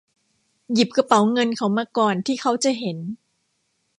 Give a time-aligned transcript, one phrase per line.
[0.73, 2.97] หยิบกระเป๋าเงินเขามาก่อนที่เค้าจะเห็น